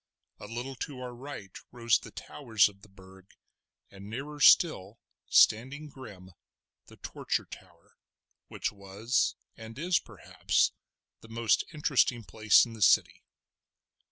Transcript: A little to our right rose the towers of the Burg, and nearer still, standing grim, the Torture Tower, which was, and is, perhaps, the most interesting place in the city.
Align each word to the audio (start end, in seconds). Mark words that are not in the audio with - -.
A 0.39 0.47
little 0.47 0.73
to 0.77 0.99
our 0.99 1.13
right 1.13 1.55
rose 1.71 1.99
the 1.99 2.09
towers 2.09 2.67
of 2.67 2.81
the 2.81 2.89
Burg, 2.89 3.35
and 3.91 4.09
nearer 4.09 4.39
still, 4.39 4.97
standing 5.29 5.89
grim, 5.89 6.31
the 6.87 6.95
Torture 6.97 7.45
Tower, 7.45 7.97
which 8.47 8.71
was, 8.71 9.35
and 9.55 9.77
is, 9.77 9.99
perhaps, 9.99 10.71
the 11.19 11.29
most 11.29 11.65
interesting 11.71 12.23
place 12.23 12.65
in 12.65 12.73
the 12.73 12.81
city. 12.81 13.21